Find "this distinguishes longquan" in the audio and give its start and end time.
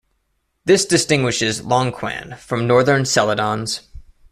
0.65-2.39